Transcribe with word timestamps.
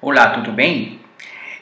Olá, 0.00 0.30
tudo 0.30 0.52
bem? 0.52 1.00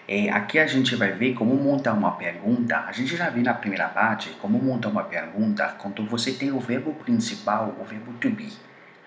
É, 0.06 0.28
aqui 0.28 0.58
a 0.58 0.66
gente 0.66 0.94
vai 0.94 1.10
ver 1.10 1.32
como 1.32 1.54
montar 1.54 1.94
uma 1.94 2.10
pergunta. 2.16 2.80
A 2.80 2.92
gente 2.92 3.16
já 3.16 3.30
viu 3.30 3.42
na 3.42 3.54
primeira 3.54 3.88
parte 3.88 4.28
como 4.42 4.58
montar 4.58 4.90
uma 4.90 5.04
pergunta 5.04 5.74
quando 5.78 6.04
você 6.04 6.32
tem 6.32 6.52
o 6.52 6.60
verbo 6.60 6.92
principal, 6.92 7.74
o 7.80 7.84
verbo 7.84 8.12
to 8.20 8.28
be. 8.28 8.52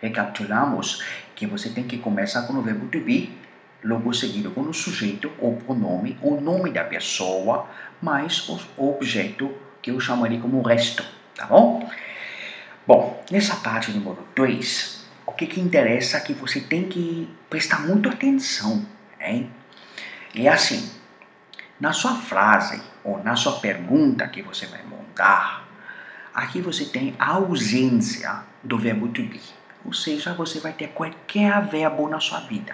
Recapitulamos 0.02 1.04
que 1.36 1.46
você 1.46 1.70
tem 1.70 1.84
que 1.84 2.00
começar 2.00 2.47
com 2.47 2.54
o 2.54 2.62
verbo 2.63 2.88
to 2.88 3.02
be, 3.02 3.31
logo 3.84 4.12
seguido 4.15 4.49
com 4.49 4.62
o 4.62 4.73
sujeito, 4.73 5.31
o 5.37 5.57
pronome, 5.57 6.17
o 6.23 6.41
nome 6.41 6.71
da 6.71 6.83
pessoa, 6.83 7.69
mais 8.01 8.49
o 8.49 8.89
objeto 8.89 9.55
que 9.79 9.91
eu 9.91 9.99
chamaria 9.99 10.39
como 10.39 10.59
resto, 10.63 11.05
tá 11.35 11.46
bom? 11.46 11.87
Bom, 12.87 13.23
nessa 13.29 13.57
parte 13.57 13.91
número 13.91 14.27
2, 14.35 15.05
o 15.27 15.33
que, 15.33 15.46
que 15.46 15.61
interessa 15.61 16.17
é 16.17 16.21
que 16.21 16.34
você 16.34 16.59
tem 16.59 16.85
que 16.85 17.30
prestar 17.48 17.85
muito 17.85 18.09
atenção 18.09 18.84
E 20.34 20.47
assim, 20.47 20.89
na 21.79 21.93
sua 21.93 22.15
frase 22.15 22.81
ou 23.03 23.23
na 23.23 23.35
sua 23.35 23.59
pergunta 23.59 24.27
que 24.27 24.41
você 24.41 24.65
vai 24.67 24.81
montar, 24.83 25.67
aqui 26.33 26.61
você 26.61 26.85
tem 26.85 27.15
a 27.17 27.34
ausência 27.34 28.43
do 28.63 28.77
verbo 28.77 29.07
to 29.07 29.23
be. 29.23 29.41
Ou 29.85 29.93
seja, 29.93 30.34
você 30.34 30.59
vai 30.59 30.73
ter 30.73 30.89
qualquer 30.89 31.61
verbo 31.65 32.07
na 32.07 32.20
sua 32.20 32.41
vida. 32.41 32.73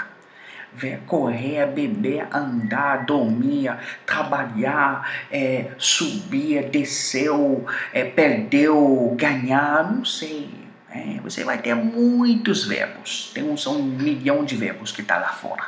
Correr, 1.06 1.68
beber, 1.68 2.28
andar, 2.36 3.06
dormir, 3.06 3.74
trabalhar, 4.06 5.10
é, 5.32 5.72
subir, 5.78 6.70
desceu, 6.70 7.66
é, 7.94 8.04
perdeu, 8.04 9.16
ganhar, 9.18 9.90
não 9.90 10.04
sei. 10.04 10.50
É, 10.92 11.20
você 11.24 11.46
vai 11.46 11.60
ter 11.60 11.76
muitos 11.76 12.66
verbos. 12.66 13.32
Tem 13.34 13.44
um, 13.44 13.56
são 13.56 13.78
um 13.78 13.84
milhão 13.84 14.44
de 14.44 14.58
verbos 14.58 14.92
que 14.92 15.02
está 15.02 15.18
lá 15.18 15.30
fora 15.30 15.66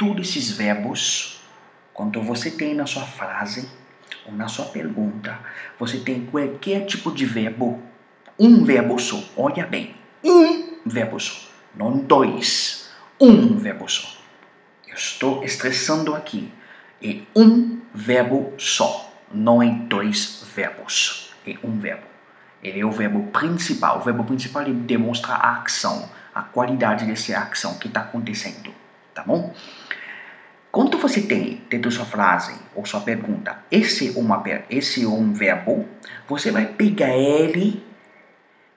todos 0.00 0.30
esses 0.30 0.50
verbos, 0.52 1.42
quando 1.92 2.22
você 2.22 2.50
tem 2.50 2.74
na 2.74 2.86
sua 2.86 3.02
frase 3.02 3.68
ou 4.24 4.32
na 4.32 4.48
sua 4.48 4.64
pergunta, 4.64 5.38
você 5.78 5.98
tem 5.98 6.24
qualquer 6.24 6.86
tipo 6.86 7.12
de 7.12 7.26
verbo, 7.26 7.82
um 8.38 8.64
verbo 8.64 8.98
só. 8.98 9.22
Olha 9.36 9.66
bem, 9.66 9.94
um 10.24 10.78
verbo 10.86 11.20
só, 11.20 11.50
não 11.76 11.98
dois, 11.98 12.90
um 13.20 13.58
verbo 13.58 13.86
só. 13.90 14.08
Eu 14.88 14.94
estou 14.94 15.44
estressando 15.44 16.14
aqui. 16.14 16.50
É 17.02 17.18
um 17.36 17.82
verbo 17.94 18.54
só, 18.56 19.12
não 19.30 19.62
é 19.62 19.68
dois 19.68 20.42
verbos. 20.56 21.34
É 21.46 21.56
um 21.62 21.78
verbo. 21.78 22.06
Ele 22.62 22.80
é 22.80 22.86
o 22.86 22.90
verbo 22.90 23.24
principal. 23.30 23.98
O 23.98 24.02
verbo 24.02 24.24
principal 24.24 24.64
demonstra 24.64 25.34
a 25.34 25.60
ação, 25.60 26.08
a 26.34 26.40
qualidade 26.40 27.04
dessa 27.04 27.38
ação 27.38 27.78
que 27.78 27.88
está 27.88 28.00
acontecendo. 28.00 28.72
Tá 29.14 29.22
bom? 29.22 29.52
Quando 30.70 30.98
você 30.98 31.22
tem 31.22 31.62
dentro 31.68 31.90
sua 31.90 32.04
frase 32.04 32.54
ou 32.76 32.86
sua 32.86 33.00
pergunta 33.00 33.58
esse, 33.70 34.10
uma, 34.10 34.42
esse 34.68 35.04
um 35.04 35.32
verbo, 35.32 35.84
você 36.28 36.52
vai 36.52 36.66
pegar 36.66 37.16
ele, 37.16 37.84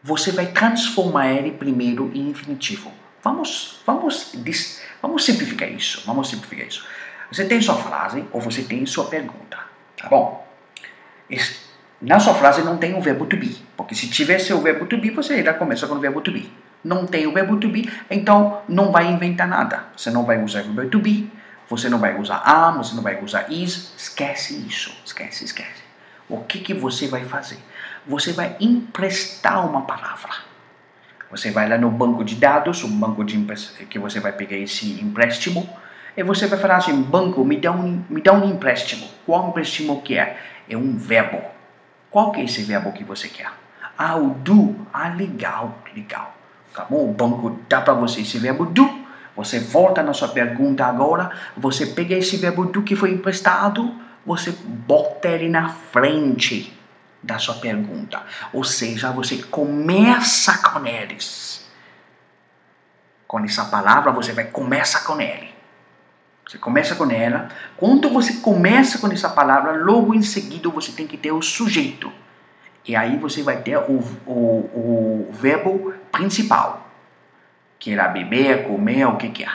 você 0.01 0.31
vai 0.31 0.47
transformar 0.47 1.29
ele 1.29 1.51
primeiro 1.51 2.11
em 2.15 2.29
infinitivo. 2.29 2.91
Vamos, 3.23 3.79
vamos, 3.85 4.33
vamos 5.01 5.23
simplificar 5.23 5.71
isso. 5.71 6.03
Vamos 6.05 6.29
simplificar 6.29 6.67
isso. 6.67 6.85
Você 7.31 7.45
tem 7.45 7.61
sua 7.61 7.75
frase 7.75 8.25
ou 8.31 8.41
você 8.41 8.63
tem 8.63 8.85
sua 8.85 9.05
pergunta, 9.05 9.57
tá 9.95 10.09
bom? 10.09 10.45
Na 12.01 12.19
sua 12.19 12.33
frase 12.33 12.63
não 12.63 12.77
tem 12.77 12.95
o 12.95 13.01
verbo 13.01 13.25
to 13.27 13.37
be, 13.37 13.55
porque 13.77 13.95
se 13.95 14.09
tivesse 14.09 14.51
o 14.51 14.61
verbo 14.61 14.87
to 14.87 14.97
be, 14.97 15.11
você 15.11 15.35
ainda 15.35 15.53
começa 15.53 15.87
com 15.87 15.95
o 15.95 15.99
verbo 15.99 16.21
to 16.21 16.31
be. 16.31 16.51
Não 16.83 17.05
tem 17.07 17.25
o 17.27 17.31
verbo 17.31 17.57
to 17.57 17.69
be, 17.69 17.89
então 18.09 18.61
não 18.67 18.91
vai 18.91 19.09
inventar 19.09 19.47
nada. 19.47 19.85
Você 19.95 20.11
não 20.11 20.25
vai 20.25 20.43
usar 20.43 20.61
o 20.61 20.73
verbo 20.73 20.89
to 20.89 20.99
be 20.99 21.31
você 21.75 21.89
não 21.89 21.97
vai 21.97 22.19
usar 22.19 22.43
am, 22.45 22.77
você 22.77 22.95
não 22.95 23.01
vai 23.01 23.19
usar 23.19 23.51
is. 23.51 23.93
Esquece 23.97 24.55
isso. 24.67 24.95
Esquece, 25.03 25.43
esquece. 25.43 25.81
O 26.29 26.37
que, 26.41 26.59
que 26.59 26.73
você 26.73 27.07
vai 27.07 27.25
fazer? 27.25 27.57
Você 28.05 28.31
vai 28.31 28.55
emprestar 28.59 29.67
uma 29.67 29.81
palavra. 29.81 30.29
Você 31.31 31.49
vai 31.49 31.67
lá 31.67 31.75
no 31.75 31.89
banco 31.89 32.23
de 32.23 32.35
dados, 32.35 32.83
um 32.83 32.99
banco 32.99 33.23
de 33.23 33.43
que 33.89 33.97
você 33.97 34.19
vai 34.19 34.31
pegar 34.31 34.55
esse 34.55 35.01
empréstimo, 35.01 35.67
e 36.15 36.21
você 36.21 36.45
vai 36.45 36.59
falar 36.59 36.75
assim, 36.75 37.01
banco, 37.01 37.43
me 37.43 37.57
dá 37.57 37.71
um, 37.71 38.03
me 38.07 38.21
dá 38.21 38.33
um 38.33 38.47
empréstimo. 38.47 39.07
Qual 39.25 39.49
empréstimo 39.49 39.99
que 40.03 40.15
é? 40.15 40.37
É 40.69 40.77
um 40.77 40.95
verbo. 40.95 41.41
Qual 42.11 42.31
que 42.31 42.39
é 42.39 42.43
esse 42.43 42.61
verbo 42.61 42.91
que 42.91 43.03
você 43.03 43.27
quer? 43.27 43.51
Ah, 43.97 44.15
o 44.15 44.29
do. 44.29 44.75
Ah, 44.93 45.09
legal, 45.09 45.79
legal. 45.95 46.35
Tá 46.71 46.85
bom? 46.87 47.09
O 47.09 47.13
banco 47.13 47.59
dá 47.67 47.81
para 47.81 47.95
você 47.95 48.21
esse 48.21 48.37
verbo 48.37 48.67
do 48.67 49.02
você 49.35 49.59
volta 49.59 50.03
na 50.03 50.13
sua 50.13 50.27
pergunta 50.27 50.85
agora, 50.85 51.31
você 51.57 51.87
pega 51.87 52.15
esse 52.15 52.37
verbo 52.37 52.65
do 52.65 52.83
que 52.83 52.95
foi 52.95 53.11
emprestado, 53.11 53.93
você 54.25 54.51
bota 54.51 55.27
ele 55.27 55.49
na 55.49 55.69
frente 55.69 56.77
da 57.21 57.39
sua 57.39 57.55
pergunta. 57.55 58.21
Ou 58.51 58.63
seja, 58.63 59.11
você 59.11 59.37
começa 59.37 60.57
com 60.59 60.85
eles. 60.85 61.67
Com 63.27 63.39
essa 63.39 63.65
palavra, 63.65 64.11
você 64.11 64.31
vai 64.33 64.45
começar 64.45 65.03
com 65.03 65.19
ele. 65.19 65.51
Você 66.47 66.57
começa 66.59 66.95
com 66.95 67.09
ela. 67.09 67.49
Quando 67.75 68.09
você 68.09 68.33
começa 68.33 68.99
com 68.99 69.07
essa 69.11 69.29
palavra, 69.29 69.71
logo 69.83 70.13
em 70.13 70.21
seguida 70.21 70.69
você 70.69 70.91
tem 70.91 71.07
que 71.07 71.17
ter 71.17 71.31
o 71.31 71.41
sujeito. 71.41 72.11
E 72.85 72.95
aí 72.95 73.17
você 73.17 73.41
vai 73.41 73.61
ter 73.61 73.77
o, 73.77 74.03
o, 74.27 74.31
o 74.31 75.29
verbo 75.31 75.93
principal 76.11 76.82
queira 77.83 78.07
beber, 78.07 78.63
comer, 78.63 79.05
o 79.05 79.17
que 79.17 79.27
que 79.27 79.43
é. 79.43 79.49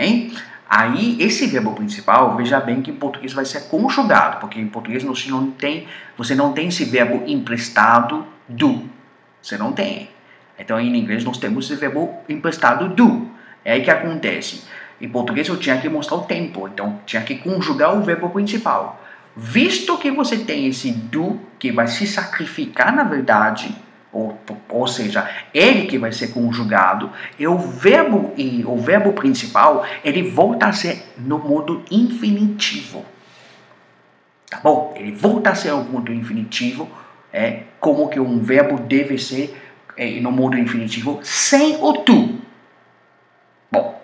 Hein? 0.00 0.32
Aí, 0.70 1.16
esse 1.20 1.46
verbo 1.48 1.72
principal, 1.72 2.36
veja 2.36 2.60
bem 2.60 2.80
que 2.80 2.90
em 2.92 2.94
português 2.94 3.32
vai 3.32 3.44
ser 3.44 3.68
conjugado, 3.68 4.38
porque 4.38 4.60
em 4.60 4.68
português 4.68 5.02
você 5.02 5.28
não 5.28 5.50
tem, 5.50 5.88
você 6.16 6.36
não 6.36 6.52
tem 6.52 6.68
esse 6.68 6.84
verbo 6.84 7.24
emprestado 7.26 8.24
do. 8.48 8.84
Você 9.42 9.58
não 9.58 9.72
tem. 9.72 10.08
Então, 10.56 10.78
em 10.78 10.96
inglês, 10.96 11.24
nós 11.24 11.36
temos 11.36 11.64
esse 11.64 11.74
verbo 11.74 12.14
emprestado 12.28 12.88
do. 12.88 13.28
É 13.64 13.72
aí 13.72 13.82
que 13.82 13.90
acontece. 13.90 14.62
Em 15.00 15.08
português, 15.08 15.48
eu 15.48 15.56
tinha 15.56 15.76
que 15.78 15.88
mostrar 15.88 16.18
o 16.18 16.22
tempo, 16.22 16.68
então 16.68 17.00
tinha 17.04 17.22
que 17.22 17.34
conjugar 17.34 17.92
o 17.96 18.02
verbo 18.02 18.30
principal. 18.30 19.02
Visto 19.36 19.98
que 19.98 20.12
você 20.12 20.38
tem 20.38 20.68
esse 20.68 20.92
do, 20.92 21.40
que 21.58 21.72
vai 21.72 21.88
se 21.88 22.06
sacrificar, 22.06 22.94
na 22.94 23.02
verdade, 23.02 23.74
ou, 24.14 24.38
ou 24.68 24.86
seja, 24.86 25.28
ele 25.52 25.86
que 25.86 25.98
vai 25.98 26.12
ser 26.12 26.28
conjugado, 26.28 27.10
e 27.36 27.46
o 27.46 27.58
verbo 27.58 28.32
e 28.36 28.64
o 28.64 28.76
verbo 28.78 29.12
principal, 29.12 29.84
ele 30.04 30.22
volta 30.22 30.66
a 30.66 30.72
ser 30.72 31.04
no 31.18 31.38
modo 31.38 31.84
infinitivo. 31.90 33.04
Tá 34.48 34.60
bom? 34.62 34.94
Ele 34.96 35.10
volta 35.10 35.50
a 35.50 35.54
ser 35.54 35.72
o 35.72 35.82
modo 35.82 36.12
infinitivo, 36.12 36.88
é 37.32 37.64
como 37.80 38.08
que 38.08 38.20
um 38.20 38.38
verbo 38.40 38.78
deve 38.78 39.18
ser 39.18 39.60
é, 39.96 40.20
no 40.20 40.30
modo 40.30 40.56
infinitivo 40.56 41.18
sem 41.24 41.76
o 41.82 41.92
tu. 41.94 42.38
Bom, 43.70 44.00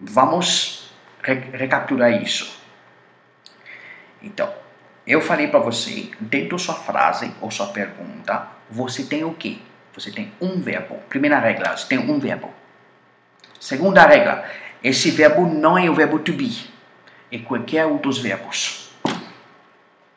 vamos 0.00 0.94
re 1.22 1.34
recapitular 1.34 2.22
isso. 2.22 2.62
Então, 4.22 4.48
eu 5.06 5.20
falei 5.20 5.48
para 5.48 5.58
você, 5.58 6.10
dentro 6.20 6.56
da 6.56 6.58
sua 6.58 6.74
frase 6.74 7.34
ou 7.40 7.50
sua 7.50 7.66
pergunta, 7.66 8.13
você 8.70 9.04
tem 9.04 9.24
o 9.24 9.34
quê? 9.34 9.58
Você 9.94 10.10
tem 10.10 10.32
um 10.40 10.60
verbo. 10.60 10.96
Primeira 11.08 11.38
regra, 11.38 11.76
você 11.76 11.86
tem 11.86 11.98
um 11.98 12.18
verbo. 12.18 12.52
Segunda 13.60 14.06
regra, 14.06 14.44
esse 14.82 15.10
verbo 15.10 15.46
não 15.46 15.78
é 15.78 15.88
o 15.88 15.94
verbo 15.94 16.18
to 16.18 16.32
be. 16.32 16.68
É 17.30 17.38
qualquer 17.38 17.86
um 17.86 17.96
dos 17.96 18.18
verbos. 18.18 18.90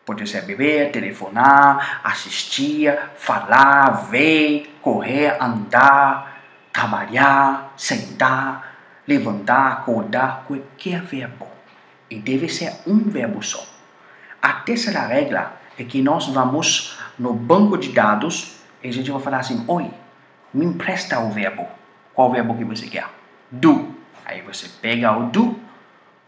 Pode 0.05 0.27
ser 0.27 0.43
beber, 0.43 0.91
telefonar, 0.91 2.01
assistir, 2.03 2.97
falar, 3.15 4.07
ver, 4.09 4.77
correr, 4.81 5.37
andar, 5.39 6.41
trabalhar, 6.71 7.73
sentar, 7.75 8.75
levantar, 9.07 9.73
acordar, 9.73 10.43
qualquer 10.47 11.01
verbo. 11.01 11.47
E 12.09 12.17
deve 12.19 12.47
ser 12.47 12.73
um 12.85 12.99
verbo 12.99 13.43
só. 13.43 13.65
A 14.41 14.53
terceira 14.53 15.01
regra 15.07 15.53
é 15.77 15.83
que 15.83 16.01
nós 16.01 16.27
vamos 16.27 16.97
no 17.17 17.33
banco 17.33 17.77
de 17.77 17.89
dados 17.89 18.57
a 18.83 18.91
gente 18.91 19.11
vai 19.11 19.21
falar 19.21 19.39
assim: 19.39 19.63
Oi, 19.67 19.89
me 20.53 20.65
empresta 20.65 21.19
o 21.19 21.31
verbo. 21.31 21.67
Qual 22.13 22.31
verbo 22.31 22.55
que 22.55 22.63
você 22.63 22.87
quer? 22.87 23.07
Do. 23.51 23.95
Aí 24.25 24.41
você 24.41 24.67
pega 24.81 25.17
o 25.17 25.29
do. 25.29 25.59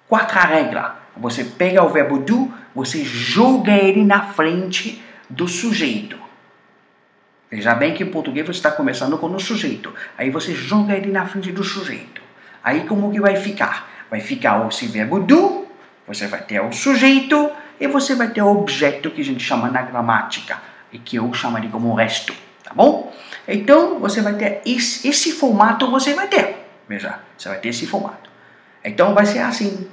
Quarta 0.08 0.40
regra: 0.42 0.96
você 1.16 1.44
pega 1.44 1.84
o 1.84 1.90
verbo 1.90 2.20
do, 2.20 2.52
você 2.74 3.04
joga 3.04 3.72
ele 3.72 4.04
na 4.04 4.24
frente 4.24 5.04
do 5.30 5.48
sujeito. 5.48 6.18
Veja 7.52 7.74
bem 7.74 7.94
que 7.94 8.04
em 8.04 8.12
português 8.12 8.46
você 8.46 8.58
está 8.58 8.72
começando 8.72 9.18
com 9.18 9.28
o 9.28 9.40
sujeito. 9.40 9.94
Aí 10.18 10.30
você 10.30 10.54
joga 10.54 10.96
ele 10.96 11.12
na 11.12 11.26
frente 11.26 11.52
do 11.52 11.64
sujeito. 11.64 12.22
Aí 12.64 12.86
como 12.86 13.12
que 13.12 13.20
vai 13.20 13.36
ficar? 13.36 13.90
Vai 14.10 14.20
ficar 14.20 14.68
esse 14.68 14.88
verbo 14.88 15.20
do, 15.20 15.68
você 16.08 16.28
vai 16.28 16.42
ter 16.42 16.62
o 16.62 16.72
sujeito 16.72 17.50
e 17.80 17.88
você 17.88 18.16
vai 18.16 18.30
ter 18.30 18.42
o 18.42 18.48
objeto 18.48 19.10
que 19.10 19.22
a 19.22 19.26
gente 19.26 19.44
chama 19.44 19.70
na 19.70 19.82
gramática 19.82 20.62
e 20.92 21.00
que 21.00 21.18
eu 21.18 21.34
chamaria 21.34 21.70
como 21.70 21.94
resto, 21.94 22.34
tá 22.64 22.74
bom? 22.74 23.14
Então 23.48 24.00
você 24.00 24.22
vai 24.22 24.34
ter 24.34 24.62
esse, 24.66 25.08
esse 25.08 25.32
formato, 25.32 25.90
você 25.90 26.14
vai 26.14 26.28
ter, 26.28 26.68
veja, 26.88 27.20
você 27.38 27.50
vai 27.50 27.60
ter 27.60 27.70
esse 27.70 27.86
formato. 27.88 28.30
Então 28.84 29.14
vai 29.14 29.26
ser 29.26 29.40
assim, 29.40 29.90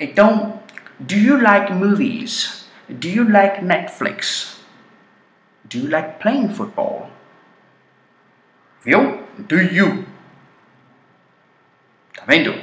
Então, 0.00 0.60
do 1.00 1.16
you 1.16 1.40
like 1.42 1.72
movies? 1.72 2.68
Do 2.88 3.08
you 3.08 3.28
like 3.28 3.64
Netflix? 3.64 4.60
Do 5.64 5.78
you 5.78 5.90
like 5.90 6.20
playing 6.20 6.48
football? 6.54 7.10
Viu? 8.84 9.26
Do 9.38 9.56
you. 9.56 10.04
Tá 12.14 12.24
vendo? 12.26 12.54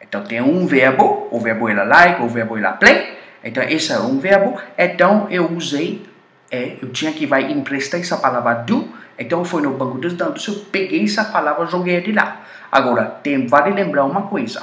Então 0.00 0.22
tem 0.24 0.40
um 0.40 0.66
verbo, 0.66 1.28
o 1.30 1.40
verbo 1.40 1.68
ela 1.68 1.84
like, 1.84 2.22
o 2.22 2.28
verbo 2.28 2.56
ela 2.56 2.72
play. 2.72 3.18
Então 3.42 3.62
esse 3.64 3.92
é 3.92 3.98
um 3.98 4.18
verbo. 4.20 4.60
Então 4.78 5.26
eu 5.30 5.50
usei, 5.50 6.06
é, 6.52 6.76
eu 6.82 6.90
tinha 6.90 7.10
que 7.12 7.24
vai 7.24 7.50
emprestar 7.50 7.98
essa 7.98 8.18
palavra 8.18 8.62
do. 8.62 8.86
Então 9.18 9.42
foi 9.44 9.62
no 9.62 9.72
banco 9.72 9.96
dos 9.96 10.12
dados, 10.12 10.46
eu 10.46 10.54
peguei 10.70 11.04
essa 11.04 11.24
palavra, 11.24 11.66
joguei 11.66 12.00
de 12.02 12.12
lá. 12.12 12.44
Agora, 12.70 13.04
tem, 13.06 13.46
vale 13.46 13.70
lembrar 13.70 14.04
uma 14.04 14.22
coisa, 14.22 14.62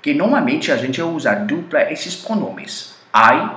que 0.00 0.14
normalmente 0.14 0.70
a 0.70 0.76
gente 0.76 1.02
usa 1.02 1.34
do 1.34 1.58
para 1.64 1.90
esses 1.90 2.14
pronomes. 2.14 2.94
I, 3.14 3.56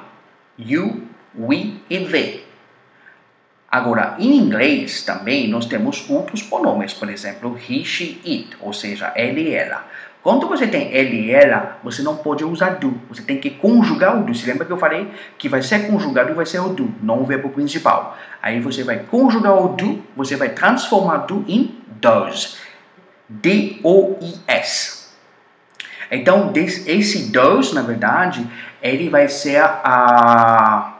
you, 0.58 1.04
we 1.38 1.76
e 1.90 2.00
they. 2.06 2.50
Agora, 3.72 4.16
em 4.18 4.36
inglês 4.36 5.04
também 5.04 5.48
nós 5.48 5.68
temos 5.68 6.10
outros 6.10 6.42
pronomes, 6.42 6.92
por 6.94 7.08
exemplo, 7.08 7.56
he, 7.56 7.84
she, 7.84 8.20
it, 8.26 8.58
ou 8.60 8.74
seja, 8.74 9.14
ele 9.16 9.50
e 9.50 9.54
ela. 9.54 9.86
Quando 10.22 10.48
você 10.48 10.68
tem 10.68 10.92
ele 10.92 11.28
e 11.28 11.32
ela, 11.32 11.78
você 11.84 12.02
não 12.02 12.18
pode 12.18 12.44
usar 12.44 12.72
do, 12.72 13.00
você 13.08 13.22
tem 13.22 13.38
que 13.38 13.50
conjugar 13.50 14.20
o 14.20 14.24
do. 14.24 14.36
Se 14.36 14.46
lembra 14.46 14.66
que 14.66 14.72
eu 14.72 14.78
falei 14.78 15.10
que 15.38 15.48
vai 15.48 15.62
ser 15.62 15.88
conjugado 15.88 16.34
vai 16.34 16.46
ser 16.46 16.60
o 16.60 16.70
do, 16.70 16.94
não 17.02 17.22
o 17.22 17.26
verbo 17.26 17.50
principal. 17.50 18.18
Aí 18.42 18.60
você 18.60 18.84
vai 18.84 19.00
conjugar 19.00 19.54
o 19.54 19.70
do, 19.70 20.04
você 20.16 20.36
vai 20.36 20.50
transformar 20.50 21.18
do 21.20 21.46
em 21.48 21.76
does. 22.02 22.58
D-O-I-S. 23.30 25.08
Então, 26.12 26.52
esse 26.56 27.32
does, 27.32 27.72
na 27.72 27.84
verdade, 27.84 28.46
ele 28.82 29.10
vai 29.10 29.30
ser 29.30 29.62
a 29.62 30.96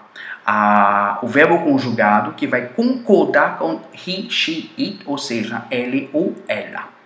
a, 0.52 1.20
o 1.22 1.28
verbo 1.28 1.60
conjugado 1.60 2.34
que 2.34 2.48
vai 2.48 2.70
concordar 2.70 3.60
com 3.60 3.82
he, 3.94 4.28
she, 4.32 4.72
it, 4.80 5.00
ou 5.06 5.16
seja, 5.16 5.66
ele 5.70 6.10
ou 6.12 6.34
ela. 6.48 6.99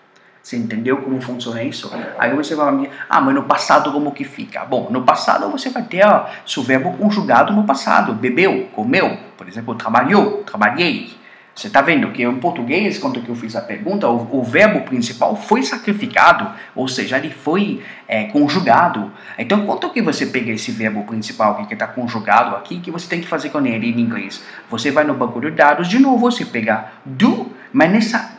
Você 0.44 0.58
entendeu 0.58 0.98
como 0.98 1.22
funciona 1.22 1.64
isso? 1.64 1.90
Aí 2.20 2.36
você 2.36 2.54
vai 2.54 2.70
me 2.74 2.90
ah, 3.10 3.22
mas 3.22 3.34
no 3.34 3.44
passado 3.44 3.94
como 3.94 4.12
que 4.12 4.26
fica? 4.26 4.66
Bom, 4.66 4.90
no 4.92 5.04
passado 5.04 5.50
você 5.50 5.70
vai 5.70 5.84
ter 5.84 6.06
ó, 6.06 6.26
seu 6.46 6.62
verbo 6.62 6.92
conjugado 6.98 7.54
no 7.54 7.64
passado. 7.64 8.14
Bebeu, 8.14 8.68
comeu, 8.74 9.18
por 9.38 9.48
exemplo, 9.48 9.74
trabalhou, 9.76 10.44
trabalhei. 10.44 11.14
Você 11.56 11.68
está 11.68 11.82
vendo 11.82 12.12
que 12.12 12.24
em 12.24 12.40
português, 12.40 12.98
quando 12.98 13.24
eu 13.26 13.36
fiz 13.36 13.56
a 13.56 13.62
pergunta, 13.62 14.10
o, 14.10 14.40
o 14.40 14.44
verbo 14.44 14.82
principal 14.82 15.34
foi 15.36 15.64
sacrificado, 15.64 16.52
ou 16.76 16.90
seja, 16.90 17.18
ele 17.18 17.30
foi 17.30 17.82
é, 18.06 18.26
conjugado. 18.26 19.14
Então, 19.38 19.66
quanto 19.66 19.92
que 19.92 20.02
você 20.02 20.26
pega 20.26 20.52
esse 20.52 20.72
verbo 20.72 21.04
principal 21.04 21.56
que 21.56 21.74
está 21.74 21.88
conjugado 21.88 22.56
aqui, 22.56 22.80
que 22.80 22.92
você 22.92 23.08
tem 23.08 23.22
que 23.22 23.28
fazer 23.28 23.50
com 23.50 23.66
ele 23.66 23.88
em 23.88 24.00
inglês? 24.02 24.44
Você 24.70 24.92
vai 24.92 25.06
no 25.06 25.14
banco 25.14 25.40
de 25.40 25.52
dados, 25.52 25.88
de 25.88 26.00
novo, 26.00 26.18
você 26.30 26.44
pega 26.44 26.88
do, 27.06 27.52
mas 27.72 27.92
nessa, 27.92 28.36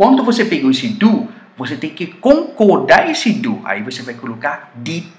quando, 0.00 0.24
você 0.24 0.46
pegou 0.46 0.70
esse 0.70 0.88
do, 0.88 1.28
você 1.58 1.76
tem 1.76 1.90
que 1.90 2.06
concordar 2.06 3.10
esse 3.10 3.34
do. 3.34 3.60
Aí 3.66 3.82
você 3.82 4.00
vai 4.00 4.14
colocar 4.14 4.72
did. 4.74 5.12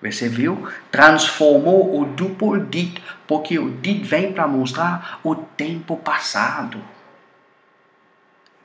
Você 0.00 0.30
viu? 0.30 0.66
Transformou 0.90 2.00
o 2.00 2.06
do 2.06 2.30
por 2.30 2.58
did, 2.58 2.96
porque 3.26 3.58
o 3.58 3.68
did 3.68 4.02
vem 4.06 4.32
para 4.32 4.48
mostrar 4.48 5.20
o 5.22 5.34
tempo 5.34 5.94
passado. 5.98 6.82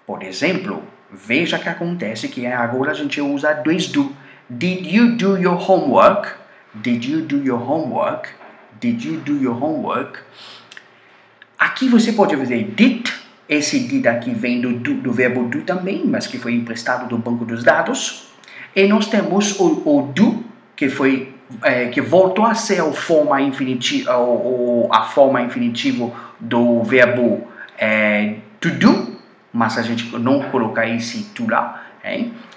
Por 0.07 0.23
exemplo, 0.23 0.81
veja 1.11 1.59
que 1.59 1.67
acontece 1.67 2.29
que 2.29 2.45
agora 2.45 2.91
a 2.91 2.93
gente 2.93 3.19
usa 3.19 3.51
dois 3.51 3.87
do. 3.87 4.15
Did 4.49 4.87
you 4.87 5.17
do 5.17 5.37
your 5.37 5.59
homework? 5.69 6.29
Did 6.73 7.03
you 7.03 7.19
do 7.19 7.43
your 7.43 7.59
homework? 7.59 8.29
Did 8.79 9.03
you 9.03 9.17
do 9.17 9.35
your 9.35 9.61
homework? 9.61 10.21
Aqui 11.59 11.89
você 11.89 12.13
pode 12.13 12.33
dizer 12.33 12.63
did. 12.63 13.22
Esse 13.53 13.79
did 13.81 14.07
aqui 14.07 14.31
vem 14.31 14.59
do, 14.59 14.73
do, 14.73 14.95
do 14.95 15.11
verbo 15.11 15.43
do 15.43 15.61
também, 15.61 16.03
mas 16.07 16.25
que 16.25 16.39
foi 16.39 16.55
emprestado 16.55 17.07
do 17.07 17.19
banco 17.19 17.45
dos 17.45 17.63
dados. 17.63 18.33
E 18.75 18.87
nós 18.87 19.05
temos 19.05 19.59
o, 19.59 19.83
o 19.85 20.11
do 20.13 20.43
que 20.75 20.89
foi 20.89 21.33
é, 21.61 21.85
que 21.87 22.01
voltou 22.01 22.45
a 22.45 22.55
ser 22.55 22.81
a 22.81 22.91
forma 22.91 23.39
infinitiva, 23.41 24.11
a 24.91 25.03
forma 25.03 25.41
infinitivo 25.43 26.15
do 26.39 26.81
verbo 26.81 27.47
é, 27.77 28.37
to 28.59 28.71
do, 28.71 29.17
mas 29.53 29.77
a 29.77 29.83
gente 29.83 30.17
não 30.17 30.41
colocar 30.49 30.87
esse 30.87 31.25
to 31.25 31.47
lá. 31.47 31.83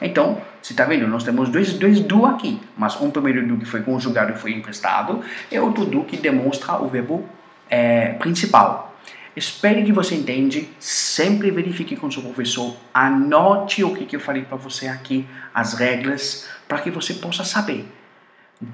Então, 0.00 0.38
você 0.60 0.72
está 0.72 0.84
vendo? 0.84 1.06
Nós 1.06 1.22
temos 1.22 1.50
dois, 1.50 1.74
dois 1.74 2.00
do 2.00 2.26
aqui, 2.26 2.58
mas 2.76 3.00
um 3.00 3.10
primeiro 3.10 3.46
do 3.46 3.58
que 3.58 3.64
foi 3.64 3.82
conjugado 3.82 4.32
e 4.32 4.36
foi 4.36 4.52
emprestado, 4.52 5.20
e 5.52 5.58
outro 5.58 5.84
do 5.84 6.02
que 6.02 6.16
demonstra 6.16 6.82
o 6.82 6.88
verbo 6.88 7.24
é, 7.68 8.14
principal. 8.14 8.85
Espero 9.36 9.84
que 9.84 9.92
você 9.92 10.14
entende. 10.14 10.70
Sempre 10.80 11.50
verifique 11.50 11.94
com 11.94 12.10
seu 12.10 12.22
professor. 12.22 12.74
Anote 12.94 13.84
o 13.84 13.94
que, 13.94 14.16
eu 14.16 14.20
falei 14.20 14.42
para 14.42 14.56
você 14.56 14.88
aqui, 14.88 15.26
as 15.52 15.74
regras, 15.74 16.48
para 16.66 16.78
que 16.78 16.90
você 16.90 17.12
possa 17.12 17.44
saber. 17.44 17.86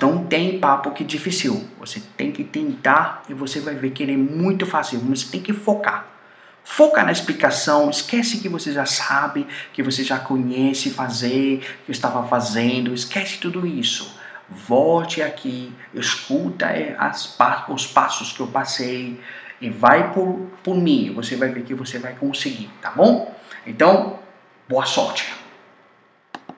Não 0.00 0.24
tem 0.24 0.60
papo 0.60 0.92
que 0.92 1.02
difícil. 1.02 1.68
Você 1.80 2.00
tem 2.16 2.30
que 2.30 2.44
tentar 2.44 3.24
e 3.28 3.34
você 3.34 3.58
vai 3.58 3.74
ver 3.74 3.90
que 3.90 4.04
ele 4.04 4.14
é 4.14 4.16
muito 4.16 4.64
fácil, 4.64 5.02
mas 5.04 5.24
tem 5.24 5.42
que 5.42 5.52
focar. 5.52 6.06
Foca 6.62 7.02
na 7.02 7.10
explicação, 7.10 7.90
esquece 7.90 8.38
que 8.38 8.48
você 8.48 8.72
já 8.72 8.86
sabe, 8.86 9.44
que 9.72 9.82
você 9.82 10.04
já 10.04 10.20
conhece 10.20 10.90
fazer, 10.90 11.76
que 11.84 11.90
estava 11.90 12.24
fazendo, 12.28 12.94
esquece 12.94 13.38
tudo 13.38 13.66
isso. 13.66 14.16
Volte 14.48 15.22
aqui, 15.22 15.72
escuta 15.92 16.66
é, 16.66 16.94
as, 16.96 17.36
os 17.68 17.84
passos 17.84 18.30
que 18.30 18.38
eu 18.38 18.46
passei 18.46 19.18
e 19.62 19.70
vai 19.70 20.12
por, 20.12 20.50
por 20.62 20.76
mim. 20.76 21.12
Você 21.14 21.36
vai 21.36 21.48
ver 21.48 21.62
que 21.62 21.72
você 21.72 21.98
vai 21.98 22.14
conseguir, 22.14 22.68
tá 22.82 22.90
bom? 22.90 23.34
Então, 23.66 24.18
boa 24.68 24.84
sorte! 24.84 25.41